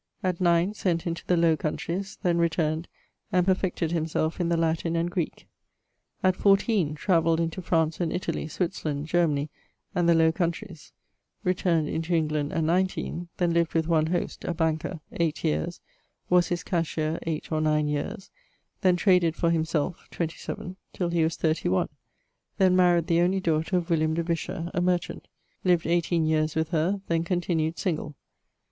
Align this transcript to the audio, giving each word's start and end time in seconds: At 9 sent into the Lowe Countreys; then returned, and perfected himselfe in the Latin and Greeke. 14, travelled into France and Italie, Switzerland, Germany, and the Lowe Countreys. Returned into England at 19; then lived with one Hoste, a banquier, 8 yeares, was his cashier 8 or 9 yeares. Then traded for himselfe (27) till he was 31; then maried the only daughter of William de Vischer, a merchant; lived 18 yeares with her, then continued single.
At 0.23 0.41
9 0.41 0.73
sent 0.73 1.05
into 1.05 1.23
the 1.27 1.37
Lowe 1.37 1.55
Countreys; 1.55 2.17
then 2.23 2.39
returned, 2.39 2.87
and 3.31 3.45
perfected 3.45 3.91
himselfe 3.91 4.39
in 4.39 4.49
the 4.49 4.57
Latin 4.57 4.95
and 4.95 5.11
Greeke. 5.11 5.45
14, 6.23 6.95
travelled 6.95 7.39
into 7.39 7.61
France 7.61 7.99
and 7.99 8.11
Italie, 8.11 8.47
Switzerland, 8.47 9.05
Germany, 9.05 9.51
and 9.93 10.09
the 10.09 10.15
Lowe 10.15 10.31
Countreys. 10.31 10.91
Returned 11.43 11.87
into 11.87 12.15
England 12.15 12.51
at 12.51 12.63
19; 12.63 13.27
then 13.37 13.53
lived 13.53 13.75
with 13.75 13.87
one 13.87 14.07
Hoste, 14.07 14.43
a 14.43 14.55
banquier, 14.55 15.01
8 15.11 15.43
yeares, 15.43 15.81
was 16.31 16.47
his 16.47 16.63
cashier 16.63 17.19
8 17.21 17.51
or 17.51 17.61
9 17.61 17.87
yeares. 17.87 18.31
Then 18.81 18.95
traded 18.95 19.35
for 19.35 19.51
himselfe 19.51 20.07
(27) 20.09 20.77
till 20.93 21.09
he 21.09 21.23
was 21.23 21.35
31; 21.35 21.89
then 22.57 22.75
maried 22.75 23.05
the 23.05 23.21
only 23.21 23.39
daughter 23.39 23.77
of 23.77 23.91
William 23.91 24.15
de 24.15 24.23
Vischer, 24.23 24.71
a 24.73 24.81
merchant; 24.81 25.27
lived 25.63 25.85
18 25.85 26.25
yeares 26.25 26.55
with 26.55 26.69
her, 26.69 27.01
then 27.07 27.23
continued 27.23 27.77
single. 27.77 28.15